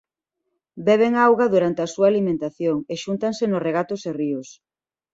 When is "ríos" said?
4.19-4.49